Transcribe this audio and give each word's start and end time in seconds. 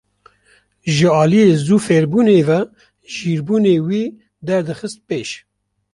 Ji 0.95 1.07
aliyê 1.21 1.51
zû 1.65 1.77
fêrbûnê 1.85 2.39
ve 2.47 2.59
jîrbûnê 3.13 3.77
wî 3.87 4.03
derdixiste 4.47 5.01
pêş. 5.07 5.29